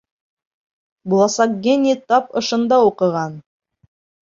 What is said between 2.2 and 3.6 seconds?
ошонда уҡыған.